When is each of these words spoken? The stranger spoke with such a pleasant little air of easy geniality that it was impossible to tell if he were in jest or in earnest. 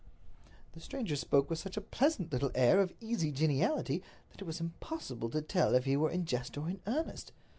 The 0.71 0.79
stranger 0.79 1.15
spoke 1.15 1.47
with 1.47 1.59
such 1.59 1.77
a 1.77 1.79
pleasant 1.79 2.33
little 2.33 2.49
air 2.55 2.79
of 2.81 2.91
easy 2.99 3.31
geniality 3.31 4.01
that 4.31 4.41
it 4.41 4.45
was 4.45 4.59
impossible 4.59 5.29
to 5.29 5.43
tell 5.43 5.75
if 5.75 5.85
he 5.85 5.95
were 5.95 6.09
in 6.09 6.25
jest 6.25 6.57
or 6.57 6.67
in 6.67 6.79
earnest. 6.87 7.31